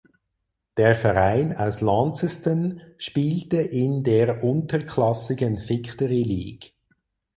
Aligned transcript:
Der 0.77 0.97
Verein 0.97 1.55
aus 1.55 1.79
Launceston 1.79 2.81
spielte 2.97 3.57
in 3.57 4.01
der 4.01 4.43
unterklassigen 4.43 5.59
Victory 5.69 6.23
League. 6.23 6.73